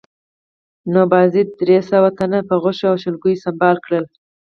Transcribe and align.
نو 0.91 1.01
بایزید 1.11 1.49
درې 1.61 1.77
سوه 1.89 2.09
تنه 2.17 2.39
په 2.49 2.55
غشو 2.63 2.85
او 2.91 2.95
شلګیو 3.03 3.41
سنبال 3.43 3.77
کړل 3.85 4.05